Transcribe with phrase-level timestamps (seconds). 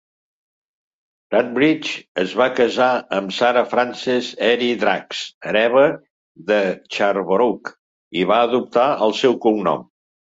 [1.33, 1.89] Sawbridge
[2.21, 5.19] es va casar amb Sarah Frances Erle-Drax,
[5.51, 5.83] hereva
[6.47, 6.57] de
[6.97, 7.71] Charborough,
[8.23, 9.85] i va adoptar el seu cognom.